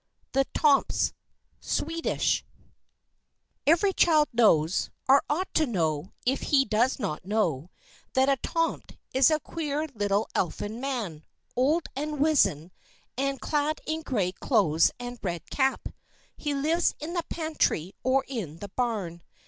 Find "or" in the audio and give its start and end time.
5.07-5.21, 18.01-18.25